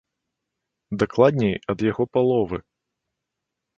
Дакладней, 1.03 1.55
ад 1.75 1.79
яго 1.91 2.03
паловы! 2.17 2.57